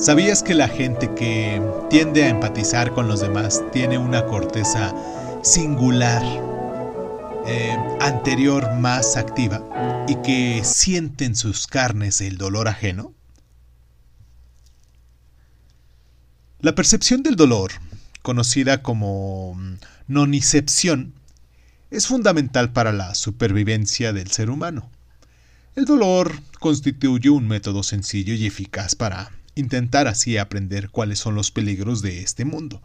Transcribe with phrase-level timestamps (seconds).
[0.00, 4.94] ¿Sabías que la gente que tiende a empatizar con los demás tiene una corteza
[5.42, 6.22] singular,
[7.46, 9.62] eh, anterior más activa
[10.08, 13.12] y que siente en sus carnes el dolor ajeno?
[16.60, 17.72] La percepción del dolor,
[18.22, 19.54] conocida como
[20.08, 21.12] nonicepción,
[21.90, 24.90] es fundamental para la supervivencia del ser humano.
[25.76, 29.30] El dolor constituye un método sencillo y eficaz para
[29.60, 32.82] intentar así aprender cuáles son los peligros de este mundo.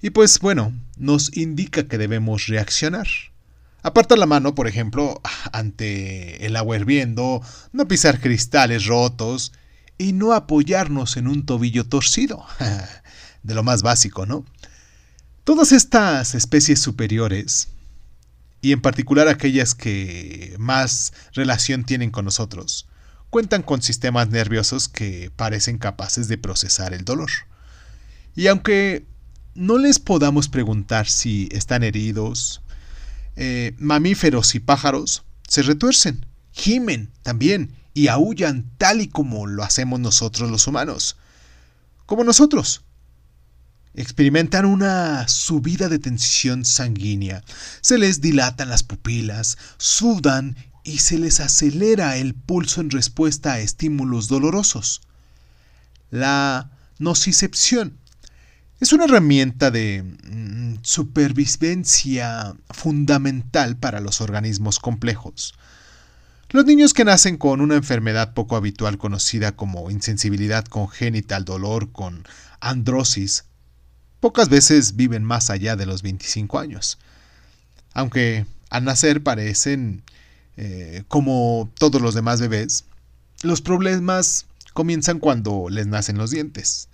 [0.00, 3.06] Y pues bueno, nos indica que debemos reaccionar.
[3.82, 5.20] Apartar la mano, por ejemplo,
[5.52, 7.42] ante el agua hirviendo,
[7.72, 9.52] no pisar cristales rotos
[9.98, 12.44] y no apoyarnos en un tobillo torcido.
[13.42, 14.44] de lo más básico, ¿no?
[15.44, 17.68] Todas estas especies superiores,
[18.62, 22.86] y en particular aquellas que más relación tienen con nosotros,
[23.30, 27.30] cuentan con sistemas nerviosos que parecen capaces de procesar el dolor.
[28.34, 29.06] Y aunque
[29.54, 32.62] no les podamos preguntar si están heridos,
[33.36, 40.00] eh, mamíferos y pájaros se retuercen, gimen también y aullan tal y como lo hacemos
[40.00, 41.16] nosotros los humanos.
[42.06, 42.82] Como nosotros.
[43.94, 47.42] Experimentan una subida de tensión sanguínea,
[47.80, 53.60] se les dilatan las pupilas, sudan y se les acelera el pulso en respuesta a
[53.60, 55.02] estímulos dolorosos.
[56.10, 57.98] La nocicepción
[58.80, 65.54] es una herramienta de mm, supervivencia fundamental para los organismos complejos.
[66.48, 71.92] Los niños que nacen con una enfermedad poco habitual conocida como insensibilidad congénita al dolor
[71.92, 72.26] con
[72.58, 73.44] androsis,
[74.18, 76.98] pocas veces viven más allá de los 25 años.
[77.92, 80.02] Aunque al nacer parecen
[80.60, 82.84] eh, como todos los demás bebés,
[83.42, 86.88] los problemas comienzan cuando les nacen los dientes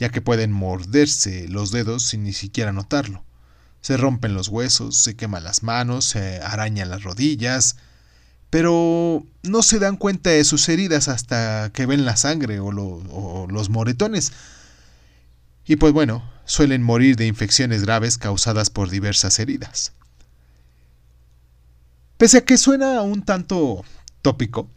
[0.00, 3.22] ya que pueden morderse los dedos sin ni siquiera notarlo.
[3.82, 7.76] Se rompen los huesos, se queman las manos, se arañan las rodillas,
[8.48, 13.46] pero no se dan cuenta de sus heridas hasta que ven la sangre o, o
[13.48, 14.32] los moretones.
[15.66, 19.92] Y pues bueno, suelen morir de infecciones graves causadas por diversas heridas.
[22.20, 23.82] Pese a que suena un tanto
[24.20, 24.68] tópico,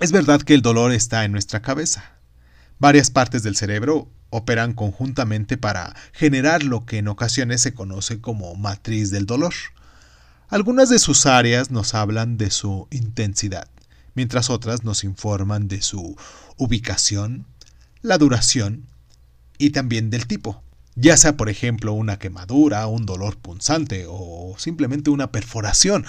[0.00, 2.18] es verdad que el dolor está en nuestra cabeza.
[2.78, 8.54] Varias partes del cerebro operan conjuntamente para generar lo que en ocasiones se conoce como
[8.54, 9.52] matriz del dolor.
[10.48, 13.68] Algunas de sus áreas nos hablan de su intensidad,
[14.14, 16.16] mientras otras nos informan de su
[16.56, 17.44] ubicación,
[18.00, 18.86] la duración
[19.58, 20.62] y también del tipo,
[21.00, 26.04] ya sea por ejemplo una quemadura, un dolor punzante o simplemente una perforación.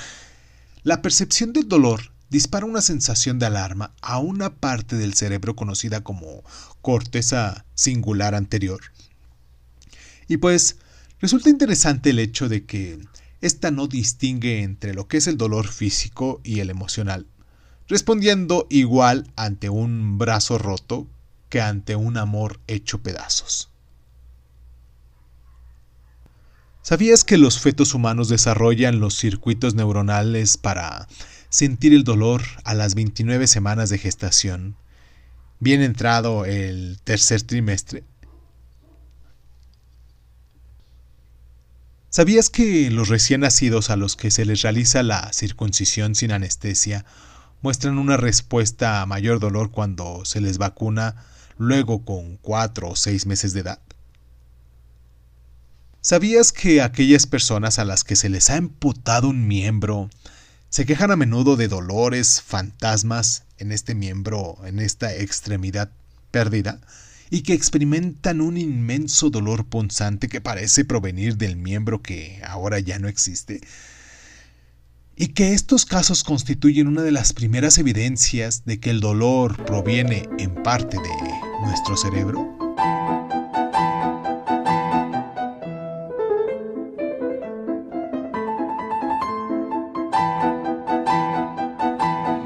[0.84, 6.04] La percepción del dolor dispara una sensación de alarma a una parte del cerebro conocida
[6.04, 6.44] como
[6.82, 8.82] corteza singular anterior.
[10.28, 10.78] Y pues
[11.22, 13.00] resulta interesante el hecho de que
[13.40, 17.28] ésta no distingue entre lo que es el dolor físico y el emocional,
[17.88, 21.08] respondiendo igual ante un brazo roto
[21.48, 23.71] que ante un amor hecho pedazos.
[26.92, 31.08] ¿Sabías que los fetos humanos desarrollan los circuitos neuronales para
[31.48, 34.76] sentir el dolor a las 29 semanas de gestación,
[35.62, 38.04] bien entrado el tercer trimestre.
[42.10, 47.06] ¿Sabías que los recién nacidos a los que se les realiza la circuncisión sin anestesia
[47.62, 51.24] muestran una respuesta a mayor dolor cuando se les vacuna
[51.58, 53.80] luego con 4 o 6 meses de edad?
[56.04, 60.10] ¿Sabías que aquellas personas a las que se les ha emputado un miembro
[60.70, 65.92] se quejan a menudo de dolores, fantasmas en este miembro, en esta extremidad
[66.32, 66.82] perdida,
[67.30, 72.98] y que experimentan un inmenso dolor punzante que parece provenir del miembro que ahora ya
[72.98, 73.62] no existe.
[75.16, 80.28] Y que estos casos constituyen una de las primeras evidencias de que el dolor proviene
[80.40, 82.61] en parte de nuestro cerebro.